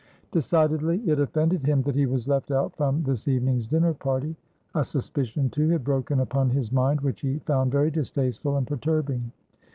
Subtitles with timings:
[0.31, 4.35] Decidedly it offended him that he was left out from this evening's dinner party.
[4.73, 9.31] A suspicion, too, had broken upon his mind which he found very distasteful and perturbing.